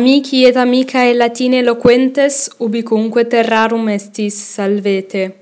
[0.00, 5.34] Amici et amicae Latine eloquentes, ubicunque terrarum estis salvete.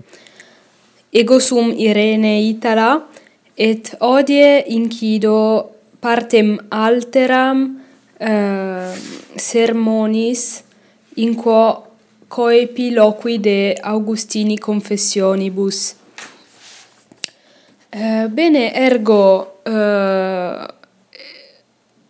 [1.12, 3.06] Ego sum Irene Itala,
[3.54, 5.36] et odie incido
[6.02, 7.62] partem alteram
[8.18, 8.90] uh,
[9.36, 10.64] sermonis
[11.22, 11.62] in quo
[12.26, 15.94] coepi loqui de Augustini confessionibus.
[17.94, 19.22] Uh, bene, ergo
[19.70, 20.66] uh,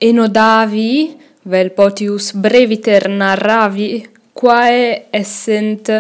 [0.00, 5.90] enodavi vel potius breviter narravi quae essent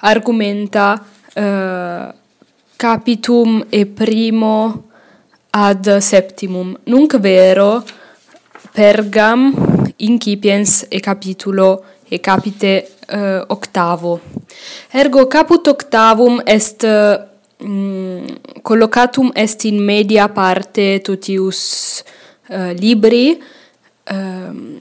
[0.00, 2.14] argumenta uh,
[2.76, 4.84] capitum e primo
[5.50, 6.76] ad septimum.
[6.84, 7.84] Nunc vero
[8.72, 9.50] pergam
[9.96, 14.20] incipiens e capitulo e capite uh, octavo.
[14.90, 16.84] Ergo caput octavum est
[17.62, 18.24] mm,
[18.62, 22.02] collocatum est in media parte totius
[22.48, 23.42] uh, eh, libri
[24.10, 24.80] um,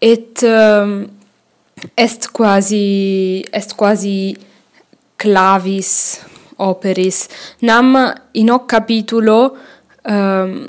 [0.00, 1.08] et um,
[1.96, 4.36] est quasi est quasi
[5.16, 6.20] clavis
[6.56, 7.28] operis.
[7.62, 9.56] Nam in hoc capitulo
[10.04, 10.68] um,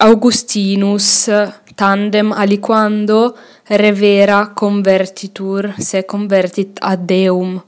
[0.00, 1.30] Augustinus
[1.74, 7.62] tandem aliquando revera convertitur se convertit ad Deum.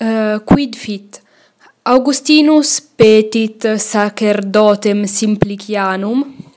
[0.00, 1.22] Uh, quid fit?
[1.82, 6.47] Augustinus petit sacerdotem simplicianum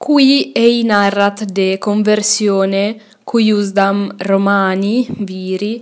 [0.00, 2.84] Qui ei narrat de conversione
[3.28, 5.74] cuiusdam Romani viri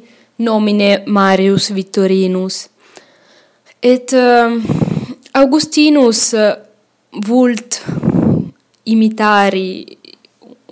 [0.43, 2.69] nomine Marius Victorinus.
[3.79, 4.59] Et uh,
[5.39, 6.51] Augustinus eh,
[7.29, 7.79] vult
[8.91, 9.87] imitari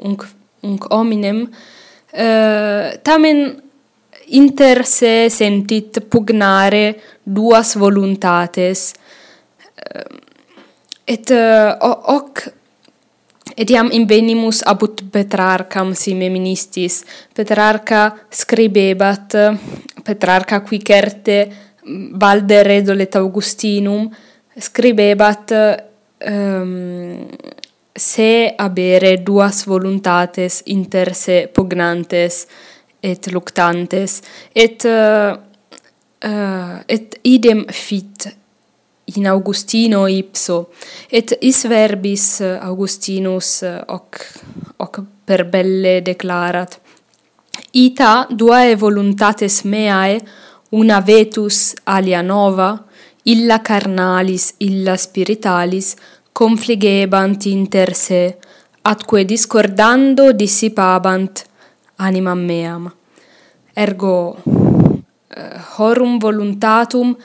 [0.03, 0.27] unc,
[0.67, 3.63] unc hominem, uh, tamen
[4.35, 6.85] inter se sentit pugnare
[7.23, 8.91] duas voluntates,
[9.87, 10.19] uh,
[11.07, 11.79] et uh,
[12.11, 12.49] hoc
[13.57, 17.05] Etiam invenimus abut Petrarcam sime ministis.
[17.35, 19.33] Petrarca scribebat,
[20.05, 21.39] Petrarca qui certe
[22.21, 24.11] valde redolet Augustinum,
[24.59, 25.53] scribebat
[26.27, 27.29] um,
[27.97, 32.47] se abere duas voluntates inter se pognantes
[33.01, 34.21] et luctantes
[34.53, 35.33] et uh,
[36.25, 38.29] uh, et idem fit
[39.15, 40.71] in Augustino ipso
[41.09, 44.19] et is verbis eh, Augustinus eh, hoc
[44.77, 46.81] hoc per belle declarat
[47.73, 50.19] ita duae voluntates meae
[50.71, 52.71] una vetus alia nova
[53.25, 55.95] illa carnalis illa spiritualis
[56.33, 58.39] confligebant inter se
[58.83, 61.45] atque discordando dissipabant
[61.97, 62.93] animam meam.
[63.75, 64.37] Ergo
[65.35, 67.17] eh, horum voluntatum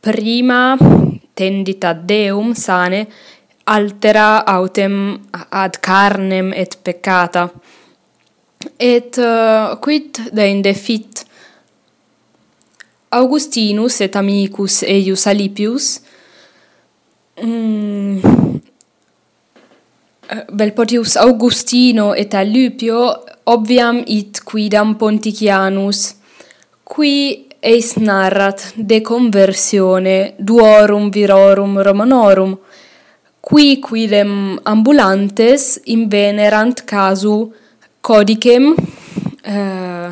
[0.00, 0.76] prima
[1.34, 3.06] tendit ad Deum sane,
[3.64, 7.50] altera autem ad carnem et peccata.
[8.78, 11.24] Et uh, quid deinde fit
[13.12, 16.00] Augustinus et amicus eius Alipius.
[17.42, 18.18] Mm,
[20.28, 26.14] eh, Belpotius Augustino et Alipio obviam it quidam Ponticianus
[26.84, 32.58] qui eis narrat de conversione duorum virorum Romanorum,
[33.40, 37.52] qui quidem ambulantes invenerant casu
[38.00, 38.74] codicem
[39.44, 40.10] eh,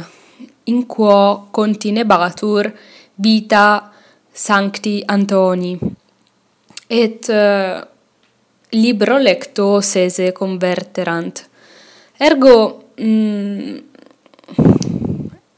[0.64, 2.72] in quo continebatur
[3.16, 3.90] vita
[4.32, 5.78] sancti Antoni.
[6.86, 7.80] Et eh,
[8.70, 11.48] libro lecto sese converterant.
[12.16, 13.78] Ergo, mh,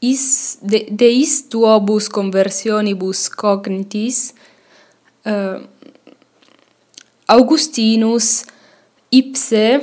[0.03, 4.33] is de, de is tuobus conversionibus cognitis
[5.25, 5.63] uh,
[7.25, 8.43] Augustinus
[9.09, 9.79] ipse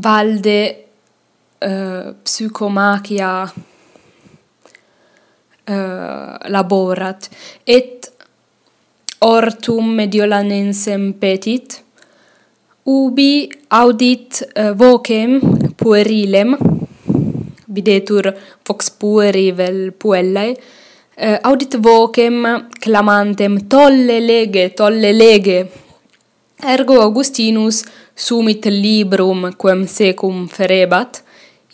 [0.00, 0.60] valde
[1.58, 3.52] eh, uh, psychomachia uh,
[5.64, 7.28] eh, laborat
[7.64, 8.12] et
[9.20, 11.84] ortum mediolanensem petit
[12.84, 15.40] ubi audit uh, vocem
[15.76, 16.56] puerilem
[17.74, 18.30] videtur
[18.66, 20.54] vox pueri vel puellae,
[21.16, 25.58] eh, audit vocem clamantem tolle lege, tolle lege.
[26.64, 27.82] Ergo Augustinus
[28.16, 31.22] sumit librum quem secum ferebat,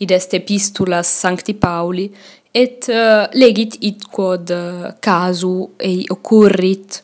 [0.01, 2.09] id est epistulas Sancti Pauli,
[2.53, 7.03] et uh, legit id quod uh, casu ei occurrit.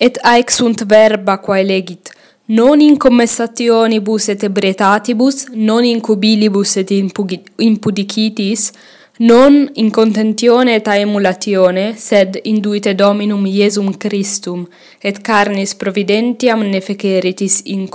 [0.00, 2.10] Et aec sunt verba quae legit,
[2.48, 8.72] non in commessationibus et ebretatibus, non in cubilibus et impudicitis,
[9.18, 14.68] non in contentione et emulatione, sed induite Dominum Iesum Christum,
[15.00, 17.88] et carnis providentiam nefeceritis in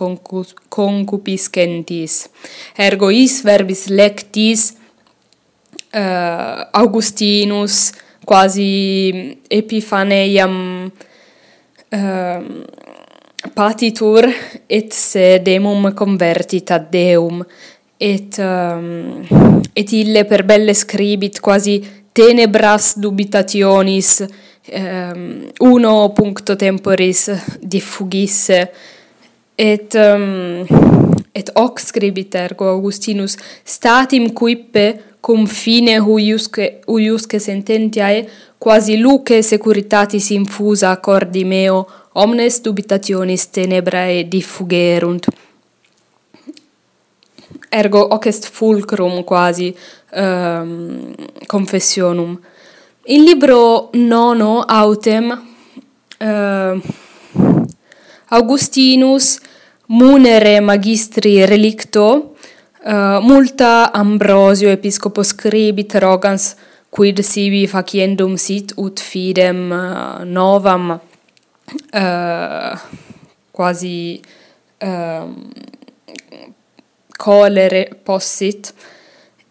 [0.70, 2.30] concupiscentis.
[2.76, 4.74] Ergo is verbis lectis
[5.94, 7.94] uh, Augustinus,
[8.26, 10.92] quasi Epifaneiam,
[11.92, 12.42] uh,
[13.52, 14.28] patitur
[14.70, 17.44] et se demum convertit ad Deum
[18.00, 19.22] et um,
[19.76, 21.82] et ille per belle scribit quasi
[22.14, 25.24] tenebras dubitationis um,
[25.60, 27.30] uno puncto temporis
[27.62, 28.60] diffugisse.
[29.56, 30.66] Et um,
[31.34, 34.86] et hoc scribit ergo Augustinus statim quippe
[35.22, 38.26] confine huiusque huiusque sententiae
[38.60, 45.28] quasi luce securitatis infusa cordi meo omnes dubitationis tenebrae diffugerunt.
[47.70, 49.76] Ergo hoc est fulcrum quasi
[50.16, 51.16] um,
[51.48, 52.40] confessionum.
[53.06, 55.32] In libro nono autem
[56.20, 56.82] uh,
[58.30, 59.40] Augustinus
[59.88, 62.36] munere magistri relicto
[62.86, 66.56] uh, multa Ambrosio episcopo scribit rogans
[66.90, 71.00] quid sibi faciendum sit ut fidem uh, novam
[71.92, 72.78] eh,
[73.52, 74.22] quasi
[74.78, 75.28] eh,
[77.18, 78.74] colere possit.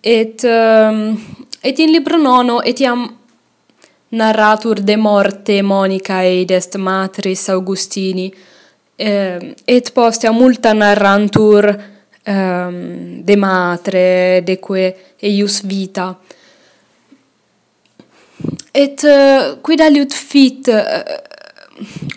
[0.00, 1.16] Et um,
[1.62, 3.04] et in libro nono etiam
[4.08, 8.32] narratur de morte monica et est matris Augustini.
[8.96, 11.69] Eh, et postea multa narrantur
[12.26, 16.19] um, de matre deque eius vita.
[18.74, 21.02] Et uh, quid aliud fit uh,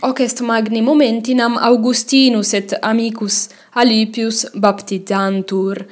[0.02, 5.86] hoc est magni momentinam Augustinus et amicus Alipius baptizantur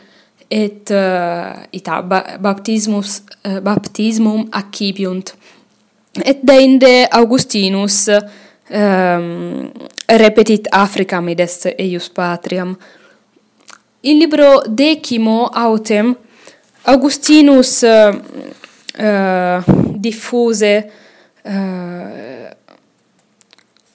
[0.50, 5.34] et uh, ita ba baptismus uh, baptismum accipiunt.
[6.24, 9.72] Et deinde Augustinus um,
[10.08, 12.76] repetit Africam id est eius patriam.
[14.04, 16.16] In libro decimo autem
[16.86, 18.14] Augustinus uh,
[19.00, 19.64] uh,
[19.98, 20.84] diffuse
[21.46, 22.52] uh,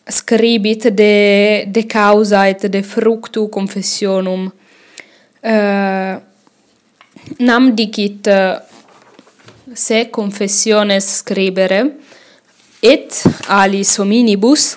[0.09, 4.53] scribit de de causa et de fructu confessionum.
[5.43, 6.19] Uh,
[7.39, 8.59] nam dicit uh,
[9.75, 11.83] se confessiones scribere
[12.83, 14.77] et alis hominibus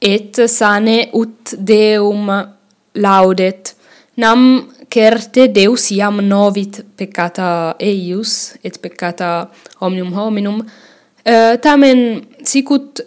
[0.00, 2.30] et sane ut deum
[2.94, 3.74] laudet.
[4.16, 9.50] Nam certe deus iam novit peccata eius et peccata
[9.80, 10.60] omnium hominum.
[11.24, 13.00] Uh, tamen sicut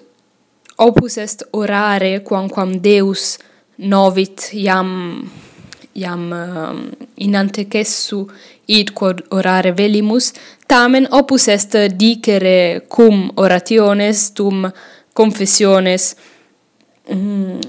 [0.77, 3.37] opus est orare quamquam Deus
[3.77, 4.91] novit iam
[5.95, 8.25] iam um, in antecessu
[8.67, 10.33] id quod orare velimus
[10.67, 14.71] tamen opus est dicere cum orationes tum
[15.13, 16.15] confessiones
[17.09, 17.59] mm,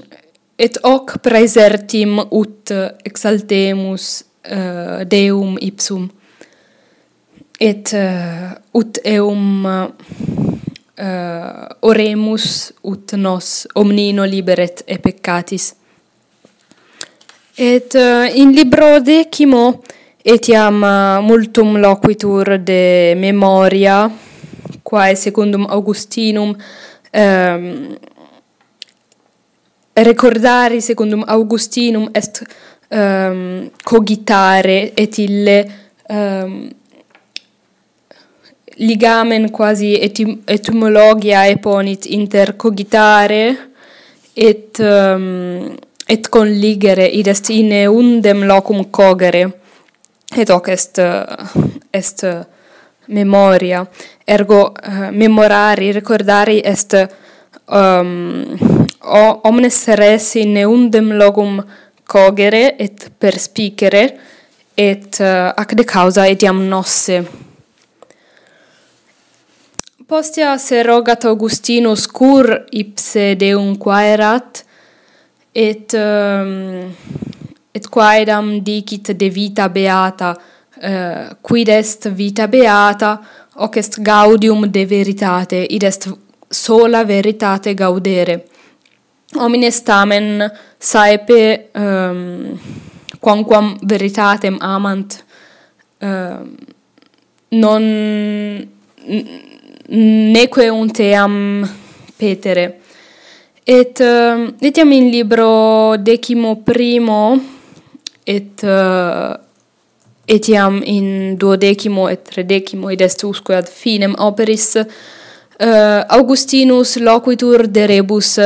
[0.57, 2.71] et hoc praesertim ut
[3.05, 6.09] exaltemus uh, Deum ipsum.
[7.59, 10.46] Et uh, ut eum uh,
[10.97, 15.75] uh, oremus ut nos omnino liberet e peccatis.
[17.57, 19.81] Et uh, in libro decimo
[20.23, 24.11] etiam uh, eh, multum loquitur de memoria,
[24.83, 26.55] quae secundum Augustinum
[27.13, 27.97] um,
[29.95, 32.43] recordari secundum Augustinum est
[32.91, 35.65] um, cogitare et ille
[36.09, 36.69] um,
[38.79, 43.55] ligamen quasi etim etymologia eponit inter cogitare
[44.35, 49.47] et um, et conligere id est in undem locum cogere.
[50.35, 51.23] Et hoc est uh,
[51.91, 52.43] est uh,
[53.07, 53.85] memoria.
[54.25, 56.95] Ergo uh, memorari recordari est
[57.65, 58.45] um,
[59.43, 61.63] omnes res in undem locum
[62.05, 64.05] cogere et perspicere
[64.75, 67.46] et uh, ac de causa etiam nosse.
[70.07, 74.61] Postea serogat Augustinus cur ipse deum quaerat,
[75.51, 76.93] et, um,
[77.75, 80.29] et quaedam dicit de vita beata,
[80.79, 83.19] uh, quid est vita beata,
[83.55, 86.07] hoc est gaudium de veritate, id est
[86.49, 88.45] sola veritate gaudere.
[89.35, 90.47] Homines tamen
[90.79, 92.59] saepe ehm, um,
[93.19, 95.19] quamquam veritatem amant,
[95.99, 96.39] uh,
[97.51, 97.91] non
[99.89, 101.67] neque unteam
[102.17, 102.79] petere.
[103.63, 107.39] Et ehm, uh, etiam in libro decimo primo
[108.23, 109.45] et ehm, uh,
[110.27, 117.85] etiam in duodecimo et tredecimo id est usque ad finem operis uh, Augustinus loquitur de
[117.85, 118.39] rebus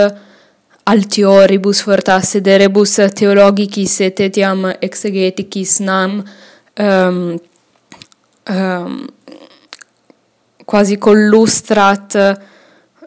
[0.83, 6.23] altioribus fortasse de rebus theologicis et etiam exegeticis nam
[6.77, 7.39] um,
[8.49, 9.07] um,
[10.71, 12.35] quasi collustrat um,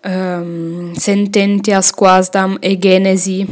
[0.03, 3.47] ehm, sententias quasdam egenesi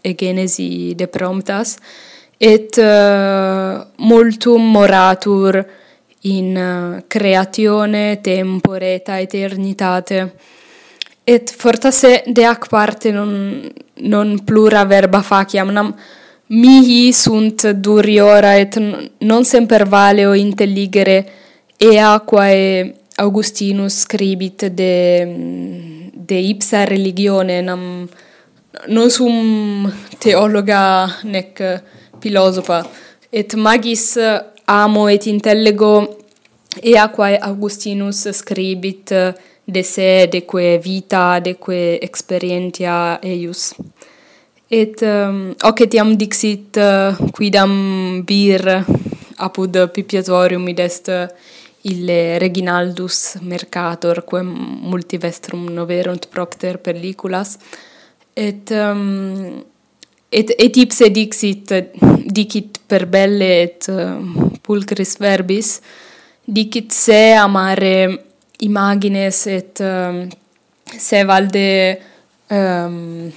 [0.00, 1.76] egenesi de promptas
[2.38, 5.60] et uh, multum moratur
[6.32, 10.32] in uh, creatione tempore et aeternitate
[11.24, 13.60] et fortasse de ac parte non
[14.00, 15.94] non plura verba faciam nam
[16.46, 18.80] mihi sunt duriora et
[19.18, 21.24] non semper valeo intelligere
[21.76, 25.26] ea quae Augustinus scribit de
[26.12, 28.08] de ipsa religionem
[28.88, 31.62] non sum theologa nec
[32.20, 32.84] philosopha
[33.32, 34.18] et magis
[34.66, 35.92] amo et intellego
[36.82, 39.12] ea quae Augustinus scribit
[39.64, 43.74] de se de quae vita de quae experientia eius.
[44.70, 48.64] Et um, hoc etiam dixit uh, quidam vir
[49.38, 51.28] apud pipiatorium id est uh,
[51.90, 54.48] ille reginaldus mercator quem
[54.90, 57.56] multivestrum noverunt propter pelliculas
[58.36, 59.62] et um,
[60.30, 61.72] et et ipse dixit
[62.26, 65.80] dicit per belle et um, pulchris verbis
[66.46, 67.94] dicit se amare
[68.60, 70.24] imagines et um,
[70.86, 71.66] se valde
[72.50, 73.30] um,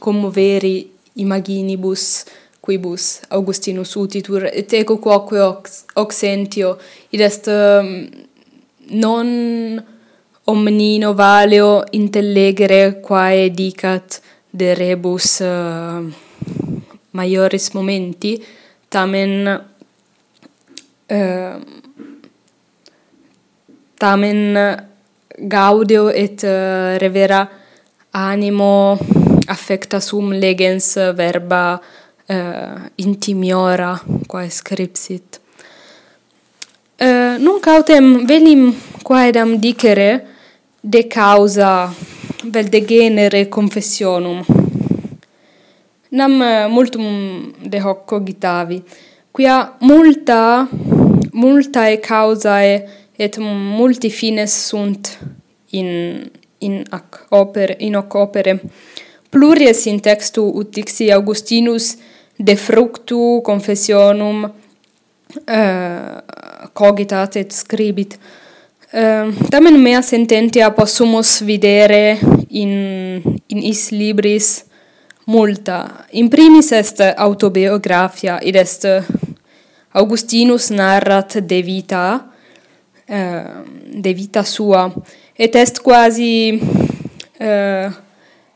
[0.00, 0.76] commoveri
[1.16, 2.24] imaginibus
[2.70, 6.76] quibus Augustinus utitur, et eco quoque ox, oxentio,
[7.10, 8.06] id est um,
[8.94, 9.82] non
[10.46, 16.12] omnino valeo intellegere quae dicat de rebus uh, um,
[17.12, 18.36] maioris momenti,
[18.88, 19.34] tamen
[21.10, 21.56] uh,
[23.98, 24.40] tamen
[25.38, 27.48] gaudio et uh, revera
[28.10, 28.98] animo
[29.50, 31.80] affecta sum legens verba
[32.30, 35.40] Eh, uh, intimiora quae scripsit.
[36.96, 40.26] Uh, nunc autem velim quaedam dicere
[40.80, 41.92] de causa
[42.44, 44.44] vel de genere confessionum.
[46.10, 48.78] Nam uh, multum de hoc cogitavi,
[49.32, 50.68] quia multa,
[51.32, 55.18] multae causae et multi fines sunt
[55.70, 58.60] in, in ac opere, in hoc opere.
[59.30, 61.96] Pluries in textu ut dixi Augustinus
[62.42, 64.52] de fructu confessionum
[65.46, 66.18] uh,
[66.72, 68.18] cogitat et scribit.
[68.92, 72.18] Uh, tamen mea sententia possumus videre
[72.48, 74.64] in, in is libris
[75.30, 76.06] multa.
[76.10, 78.86] In primis est autobiografia, id est
[79.92, 82.30] Augustinus narrat de vita,
[83.10, 84.88] uh, de vita sua,
[85.36, 86.60] et est quasi
[87.40, 87.90] uh,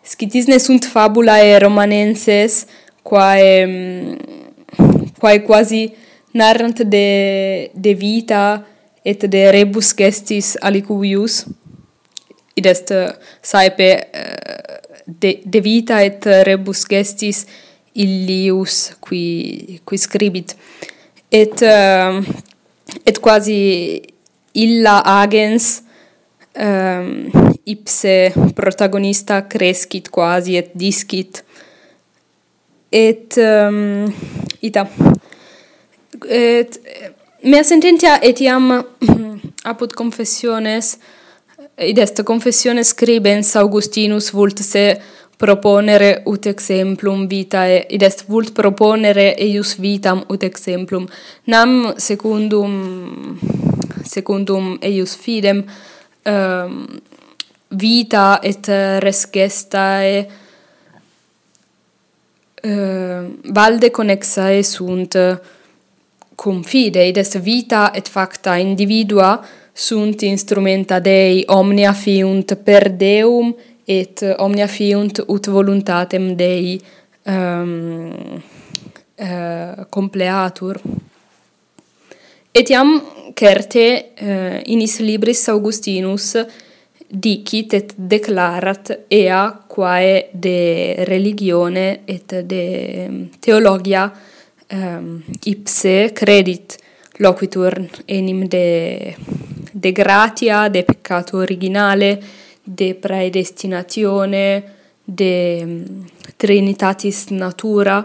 [0.03, 2.67] scitisne sunt fabulae romanenses,
[3.04, 4.16] quae, mm,
[5.20, 5.92] quae quasi
[6.34, 8.64] narrant de, de vita
[9.04, 11.44] et de rebus gestis alicuius,
[12.56, 17.44] id est eh, saepe eh, de, de vita et rebus gestis
[17.94, 20.56] illius qui, qui scribit.
[21.30, 22.20] Et, eh,
[23.04, 24.02] et quasi
[24.54, 25.82] illa agens
[26.54, 27.30] um,
[27.66, 31.42] ipse protagonista crescit quasi et discit
[32.94, 34.06] et um,
[34.62, 34.86] ita.
[36.30, 36.78] Et
[37.42, 38.70] mea sententia etiam
[39.70, 40.94] apud confessiones
[41.82, 44.84] id est confessione scribens Augustinus vult se
[45.36, 51.08] proponere ut exemplum vitae id est vult proponere eius vitam ut exemplum.
[51.50, 52.78] Nam secundum
[54.06, 55.64] secundum eius fidem
[56.30, 56.86] um,
[57.74, 58.70] vita et
[59.02, 60.43] res gestae
[62.64, 65.16] uh, valde connexae sunt
[66.35, 74.66] confidei, est vita et facta individua sunt instrumenta Dei, omnia fiunt per Deum et omnia
[74.66, 76.80] fiunt ut voluntatem Dei
[77.23, 78.42] um,
[79.16, 80.80] uh, compleatur.
[82.50, 83.02] Etiam
[83.35, 86.37] certe eh, uh, inis libris Augustinus
[87.14, 96.78] dicit et declarat ea quae de religione et de mm, theologia um, ehm, ipse credit
[97.18, 99.14] loquitur enim de
[99.73, 102.18] de gratia de peccato originale
[102.62, 104.64] de praedestinatione
[105.04, 106.06] de mm,
[106.37, 108.04] trinitatis natura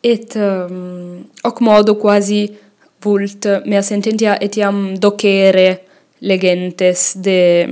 [0.00, 2.56] et um, hoc modo quasi
[3.02, 5.82] vult mea sententia etiam docere
[6.20, 7.66] legentes de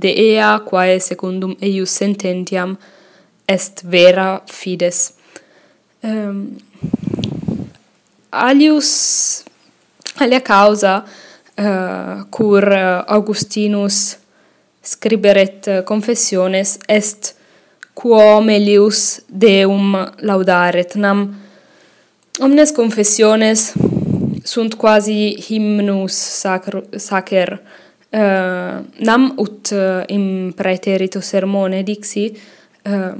[0.00, 2.76] de ea quae secundum eius sententiam
[3.48, 5.12] est vera fides.
[6.02, 6.56] Um,
[8.30, 9.44] alius
[10.20, 11.04] alia causa
[11.58, 14.18] uh, cur eh, Augustinus
[14.82, 17.34] scriberet eh, confessiones est
[17.94, 21.26] quom elius Deum laudaret nam
[22.40, 23.72] omnes confessiones
[24.44, 27.58] sunt quasi hymnus sacro, sacer
[28.16, 32.30] Uh, nam ut uh, in praeterito sermone dixi
[32.88, 33.12] uh,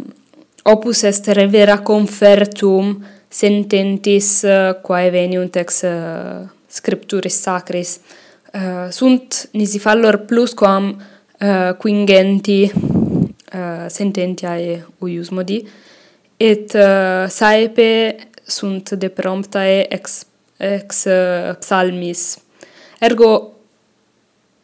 [0.63, 2.95] opus est revera confertum
[3.29, 7.99] sententis uh, quae veniunt ex uh, scripturis sacris.
[8.55, 15.61] Uh, sunt nisi fallor plus quam uh, quingenti uh, sententiae uius modi
[16.41, 20.25] et uh, saepe sunt de promptae ex
[20.57, 22.39] ex uh, psalmis.
[23.05, 23.56] Ergo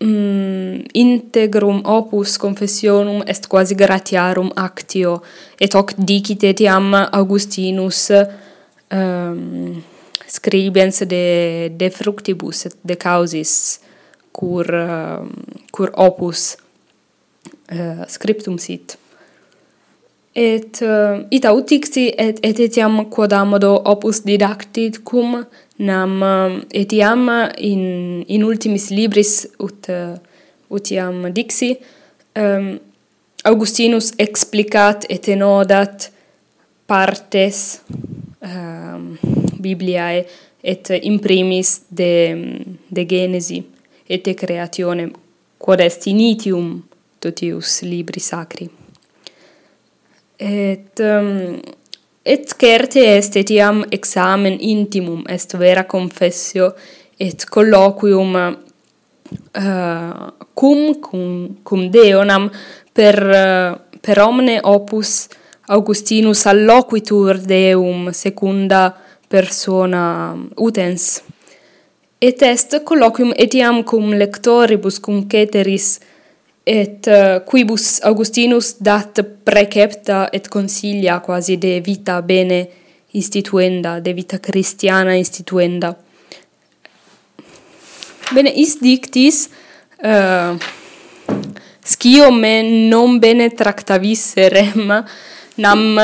[0.03, 5.23] mm, integrum opus confessionum est quasi gratiarum actio
[5.59, 8.27] et hoc dicit etiam Augustinus ehm,
[8.99, 9.83] um,
[10.27, 13.81] scribens de de fructibus et de causis
[14.33, 15.31] cur um,
[15.73, 16.57] cur opus
[17.71, 19.02] uh, scriptum sit
[20.35, 25.45] et uh, ita utixi et et etiam quodammodo opus didacticum
[25.79, 30.17] nam äh, etiam in in ultimis libris ut uh,
[30.71, 31.77] utiam dixi
[32.37, 32.79] um,
[33.45, 36.11] Augustinus explicat et enodat
[36.87, 37.83] partes
[38.41, 39.19] um,
[39.61, 40.25] Bibliae
[40.63, 43.63] et in primis de de Genesi
[44.09, 45.11] et de creatione
[45.59, 46.83] quod est initium
[47.21, 48.82] totius libri sacri.
[50.43, 51.61] Et um,
[52.25, 56.73] et certe est etiam examen intimum est vera confessio
[57.19, 62.51] et colloquium uh, cum cum cum deonam
[62.93, 65.29] per uh, per omne opus
[65.67, 68.97] Augustinus alloquitur Deum secunda
[69.29, 71.23] persona utens.
[72.19, 75.99] Et est colloquium etiam cum lectoribus cum ceteris
[76.65, 82.69] et uh, quibus Augustinus dat precepta et consilia quasi de vita bene
[83.13, 85.97] instituenda, de vita christiana instituenda.
[88.33, 89.49] Bene, is dictis
[90.05, 90.57] uh,
[91.85, 94.93] scio me non bene tractavisse rem,
[95.57, 95.99] nam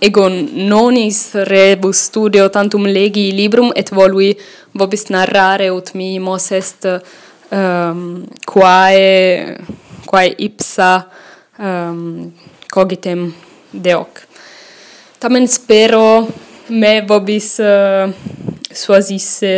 [0.00, 4.34] egon nonis rebus studio tantum legi librum et volui
[4.74, 6.98] vobis narrare ut mi mos est uh,
[7.54, 9.56] um, quae
[10.06, 11.06] quae ipsa
[11.58, 12.32] um,
[12.70, 13.32] cogitem
[13.72, 14.22] deoc.
[15.18, 16.26] Tamen spero
[16.68, 18.10] me vobis uh,
[18.72, 19.52] suasisse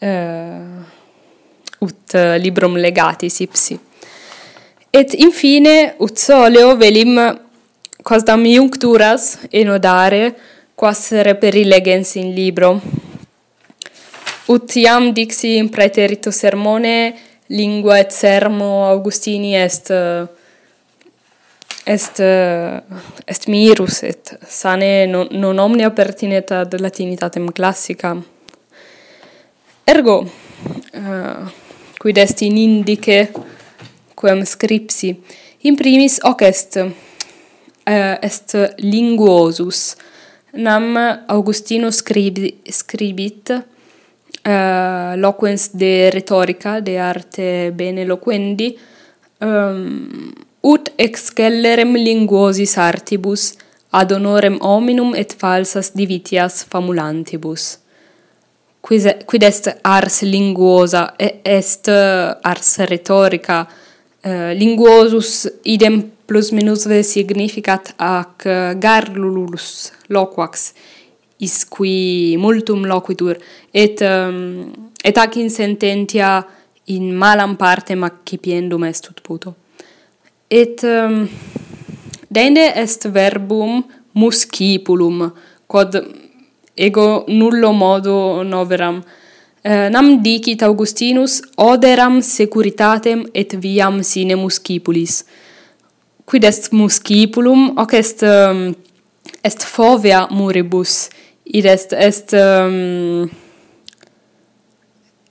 [0.00, 0.80] uh,
[1.84, 3.78] ut uh, librum legatis ipsi.
[4.92, 7.18] Et infine ut soleo velim
[8.02, 10.32] quasdam iuncturas enodare
[10.74, 12.80] quas reperi legens in libro.
[14.48, 17.14] Ut iam dixi in praeterito sermone
[17.52, 19.90] lingua et sermo Augustini est
[21.84, 22.20] est
[23.26, 28.16] est mirus et sane non, non omnia pertinet ad latinitatem classica.
[29.84, 30.16] Ergo
[30.94, 31.44] uh,
[31.98, 33.30] quid est in indice
[34.14, 35.14] quem scripsi
[35.68, 36.90] in primis hoc est uh,
[38.20, 39.96] est linguosus
[40.52, 40.96] nam
[41.28, 43.52] Augustinus scribi, scribit
[44.46, 48.76] uh, loquens de retorica, de arte bene loquendi,
[49.40, 53.54] um, ut excellerem linguosis artibus,
[53.90, 57.78] ad honorem hominum et falsas divitias famulantibus.
[58.84, 63.66] Quis, quid est ars linguosa, est eh, ars retorica,
[64.24, 68.44] uh, linguosus idem plus minus significat ac
[68.78, 70.74] garrulus loquax,
[71.40, 73.36] isqui multum loquitur
[73.72, 74.72] et um,
[75.04, 76.46] et ac in sententia
[76.88, 79.54] in malam partem accipiendum est ut puto.
[80.50, 81.28] Et um,
[82.30, 85.30] deinde est verbum muscipulum
[85.66, 86.02] quod
[86.76, 89.02] ego nullo modo noveram.
[89.62, 95.24] Eh, nam dicit Augustinus oderam securitatem et viam sine muscipulis.
[96.24, 97.74] Quid est muscipulum?
[97.76, 98.74] Hoc est um,
[99.42, 101.10] est fovea muribus
[101.48, 103.28] id est est um,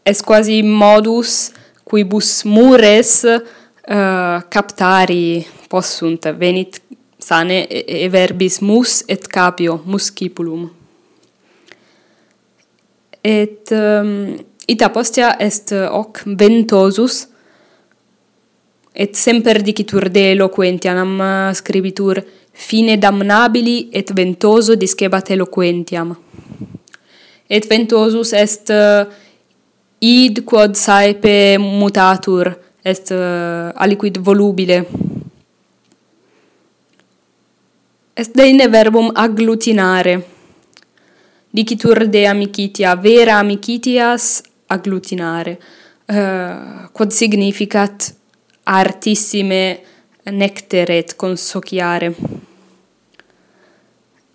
[0.05, 1.51] est quasi modus
[1.85, 6.31] quibus mures uh, captari possunt.
[6.39, 6.81] Venit
[7.19, 10.69] sane e, e verbis mus et capio muscipulum
[13.27, 14.35] et um,
[14.67, 17.27] ita postea est uh, hoc ventosus
[18.95, 22.21] et semper dicitur de eloquentianam uh, scribitur
[22.57, 26.15] fine damnabili et ventoso discebat eloquentiam.
[27.49, 29.05] Et ventosus est uh,
[29.99, 32.49] id quod saepe mutatur,
[32.83, 34.85] est uh, aliquid volubile.
[38.17, 40.17] Est deine verbum agglutinare.
[41.53, 45.57] Dicitur de amicitia, vera amicitias agglutinare,
[46.09, 48.11] uh, quod significat
[48.65, 49.79] artissime
[50.25, 52.11] necteret consociare.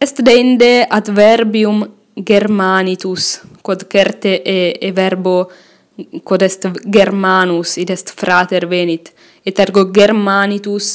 [0.02, 1.84] Est deinde adverbium
[2.26, 5.48] germanitus, quod certe e, e verbo
[6.24, 9.12] quod est germanus, id est frater venit,
[9.46, 10.88] et ergo germanitus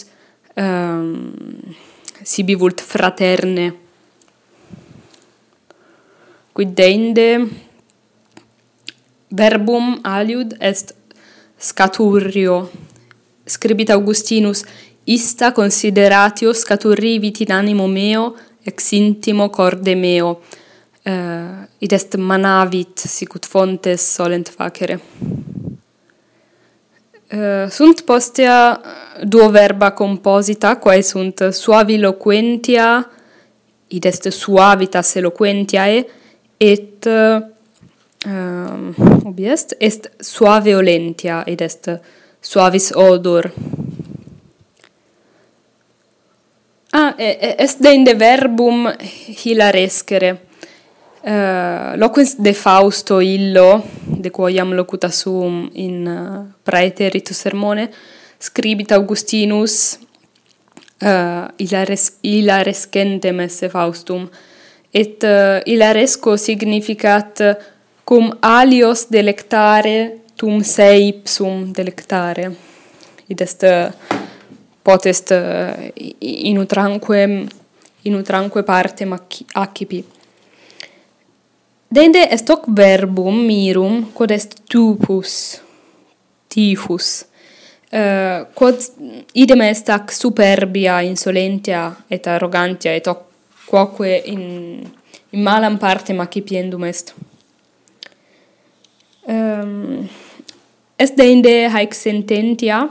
[0.59, 1.31] um,
[2.21, 3.69] sibi vult fraterne.
[6.51, 7.47] Quid deinde
[9.29, 10.91] verbum aliud est
[11.55, 12.59] scaturrio.
[13.47, 14.65] Scribit Augustinus,
[15.05, 18.35] ista consideratio scaturrivit in animo meo,
[18.67, 20.41] ex intimo corde meo,
[21.07, 24.99] uh, id est manavit, sicut fontes solent facere.
[27.27, 28.81] Uh, sunt postea
[29.23, 32.89] duo verba composita, quae sunt suavi loquentia,
[33.87, 36.05] id est suavitas eloquentiae,
[36.57, 37.41] et eh,
[38.27, 41.91] uh, obiest, est suave olentia, id est
[42.41, 43.51] suavis odor.
[46.99, 48.91] Ah, est de verbum
[49.43, 50.39] hilarescere.
[51.21, 57.89] Uh, loquens de Fausto illo, de quoiam locuta sum in eh, uh, praeterito sermone,
[58.39, 59.99] scribit Augustinus
[60.97, 64.29] eh, uh, ilares, ilarescentem esse Faustum,
[64.89, 67.43] et uh, hilaresco significat
[68.03, 72.55] cum alios delectare tum sei ipsum delectare.
[73.27, 73.63] Id est...
[73.63, 74.26] Uh,
[74.87, 77.47] potest eh, in utranque
[78.03, 79.07] in utranque parte
[79.51, 80.03] accipi.
[81.87, 85.61] Dende est hoc verbum mirum quod est tupus
[86.47, 87.25] tifus.
[87.91, 88.79] Uh, quod
[89.31, 93.25] idem est ac superbia insolentia et arrogantia et hoc
[93.65, 94.81] quoque in
[95.31, 97.13] in malam parte accipiendum est.
[99.27, 100.07] Um,
[100.95, 102.87] est deinde haec sententia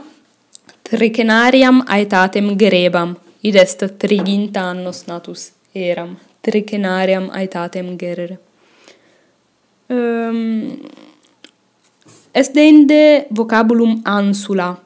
[0.87, 8.37] Tricenariam aetatem gerebam, id est triginta annos natus eram, tricenariam aetatem gerere.
[9.89, 10.79] Um,
[12.33, 14.77] est deinde vocabulum ansula.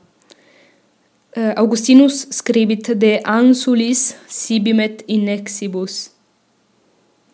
[1.38, 6.10] Uh, Augustinus scribit de ansulis sibimet inexibus,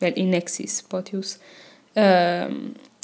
[0.01, 1.37] vel inexis potius,
[1.95, 2.51] uh,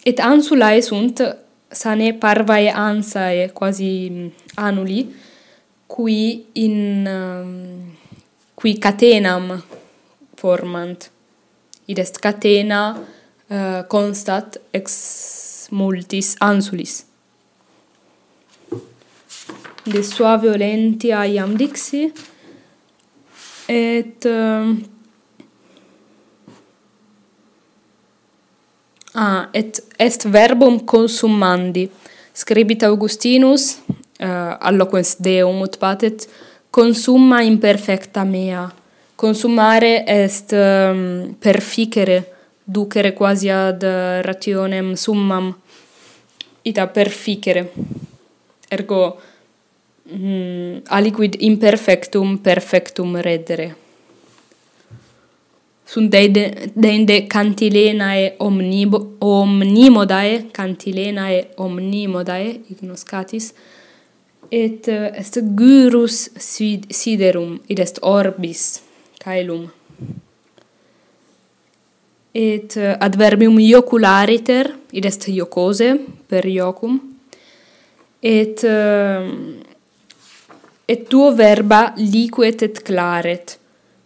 [0.05, 1.23] et ansulae sunt
[1.71, 5.07] sane parvae ansae, quasi mm, anuli,
[5.87, 7.95] qui in um,
[8.55, 9.61] qui catenam
[10.37, 11.09] formant.
[11.87, 12.95] Id est catena
[13.49, 17.03] uh, constat ex multis ansulis.
[19.83, 22.05] De sua violentia iam dixi
[23.67, 24.71] et uh,
[29.15, 31.89] ah, et est verbum consumandi.
[32.33, 33.82] Scribit Augustinus
[34.23, 36.29] Eh, uh, alloquens Deum ut patet,
[36.69, 38.73] consumma imperfecta mea.
[39.15, 42.33] Consumare est um, perficere,
[42.63, 45.57] ducere quasi ad eh, rationem summam,
[46.61, 47.71] ita perficere.
[48.69, 49.21] Ergo,
[50.09, 53.75] mm, aliquid imperfectum perfectum redere.
[55.85, 63.53] Sunt deide, deinde cantilenae omnibo, omnimodae, cantilenae omnimodae, ignoscatis,
[64.53, 68.81] et eh, est gyrus siderum id est orbis
[69.23, 69.65] caelum.
[72.33, 75.89] Et eh, adverbium ioculariter id est iocose
[76.29, 76.99] per iocum
[78.21, 79.31] et eh,
[80.85, 83.57] et tuo verba liquet et claret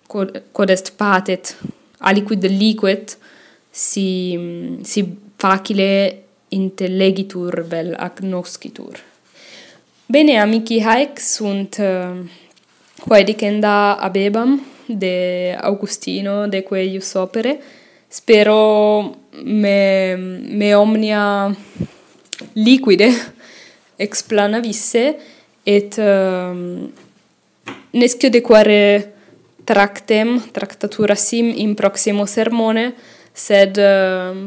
[0.07, 1.57] quod, quod est patet.
[1.99, 3.17] Aliquid liquet
[3.71, 4.07] si
[4.83, 5.03] si
[5.35, 5.91] facile
[6.55, 9.06] intellegitur vel agnoscitur.
[10.09, 12.19] Bene, amici haec sunt eh, uh,
[13.03, 17.57] quae dicenda abebam de Augustino de quae ius opere.
[18.07, 20.15] Spero me,
[20.47, 21.51] me omnia
[22.53, 23.09] liquide
[24.07, 25.03] explanavisse
[25.63, 26.89] et eh, uh,
[27.91, 29.13] nescio dequare
[29.65, 32.93] tractem, tractatura sim in proximo sermone,
[33.33, 34.39] sed, uh,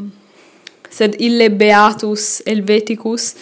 [0.89, 3.35] sed ille beatus Helveticus,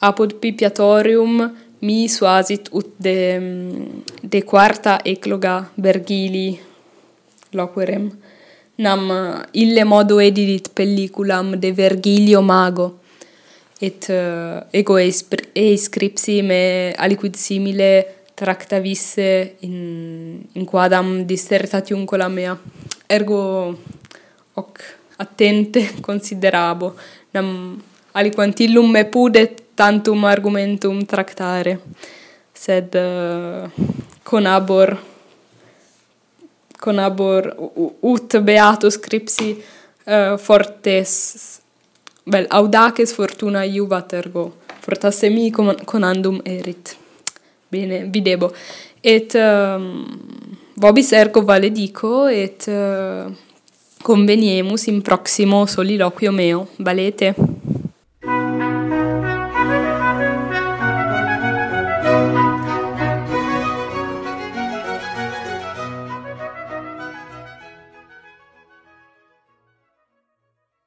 [0.00, 3.40] apud Pipiatorium mi suasit ut de,
[4.22, 6.58] de quarta ecloga Bergili
[7.52, 8.10] loquerem,
[8.76, 13.00] nam uh, ille modo edidit pelliculam de Vergilio Mago,
[13.80, 17.90] et uh, ego escripsime aliquid simile
[18.36, 22.56] tractavisse in, in quadam dissertatiuncula mea.
[23.08, 23.40] Ergo
[24.56, 24.80] hoc
[25.18, 26.94] attente considerabo,
[27.32, 27.80] nam
[28.12, 31.80] aliquantillum me pudet tantum argumentum tractare,
[32.52, 33.70] sed eh, uh,
[34.22, 34.98] conabor,
[36.76, 37.54] conabor
[38.00, 41.60] ut beato scripsi uh, eh, fortes,
[42.24, 44.44] vel, audaces fortuna iuvat ergo,
[44.84, 46.96] fortasse mi conandum erit.
[47.70, 48.50] Bene, videbo.
[49.00, 50.04] Et um,
[50.76, 53.32] vobis ergo valedico, et eh, uh,
[54.02, 57.32] conveniemus in proximo soliloquio meo, valete?